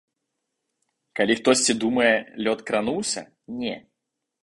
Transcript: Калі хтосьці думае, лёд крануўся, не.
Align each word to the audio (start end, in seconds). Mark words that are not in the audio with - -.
Калі 1.19 1.35
хтосьці 1.41 1.77
думае, 1.85 2.09
лёд 2.47 2.67
крануўся, 2.71 3.21
не. 3.63 3.75